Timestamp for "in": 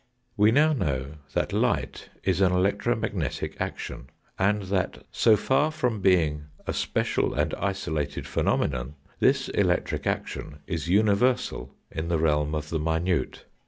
11.91-12.07